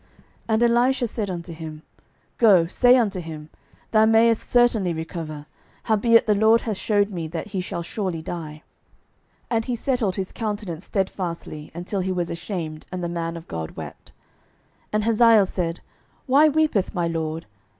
12:008:010 0.49 0.49
And 0.49 0.63
Elisha 0.63 1.05
said 1.07 1.29
unto 1.29 1.53
him, 1.53 1.81
Go, 2.39 2.65
say 2.65 2.95
unto 2.97 3.19
him, 3.19 3.51
Thou 3.91 4.07
mayest 4.07 4.49
certainly 4.51 4.93
recover: 4.95 5.45
howbeit 5.83 6.25
the 6.25 6.33
LORD 6.33 6.61
hath 6.61 6.77
shewed 6.77 7.11
me 7.11 7.27
that 7.27 7.49
he 7.49 7.61
shall 7.61 7.83
surely 7.83 8.19
die. 8.23 8.63
12:008:011 9.51 9.51
And 9.51 9.65
he 9.65 9.75
settled 9.75 10.15
his 10.15 10.31
countenance 10.31 10.85
stedfastly, 10.89 11.69
until 11.75 11.99
he 11.99 12.11
was 12.11 12.31
ashamed: 12.31 12.87
and 12.91 13.03
the 13.03 13.09
man 13.09 13.37
of 13.37 13.47
God 13.47 13.75
wept. 13.75 14.11
12:008:012 14.85 14.87
And 14.93 15.03
Hazael 15.03 15.45
said, 15.45 15.81
Why 16.25 16.49
weepeth 16.49 16.95
my 16.95 17.05
lord? 17.07 17.45